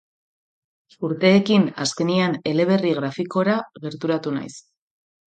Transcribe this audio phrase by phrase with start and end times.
[1.09, 4.55] Urteekin, azkenean, eleberri grafikora gerturatu naiz.